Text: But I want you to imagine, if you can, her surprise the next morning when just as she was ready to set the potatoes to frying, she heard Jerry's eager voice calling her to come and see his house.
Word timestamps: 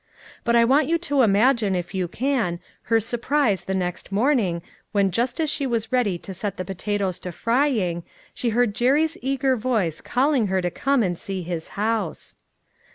But 0.43 0.55
I 0.55 0.65
want 0.65 0.87
you 0.87 0.97
to 0.97 1.21
imagine, 1.21 1.75
if 1.75 1.93
you 1.93 2.07
can, 2.07 2.59
her 2.89 2.99
surprise 2.99 3.65
the 3.65 3.75
next 3.75 4.11
morning 4.11 4.63
when 4.93 5.11
just 5.11 5.39
as 5.39 5.47
she 5.51 5.67
was 5.67 5.91
ready 5.91 6.17
to 6.17 6.33
set 6.33 6.57
the 6.57 6.65
potatoes 6.65 7.19
to 7.19 7.31
frying, 7.31 8.01
she 8.33 8.49
heard 8.49 8.73
Jerry's 8.73 9.15
eager 9.21 9.55
voice 9.55 10.01
calling 10.01 10.47
her 10.47 10.59
to 10.59 10.71
come 10.71 11.03
and 11.03 11.19
see 11.19 11.43
his 11.43 11.67
house. 11.77 12.35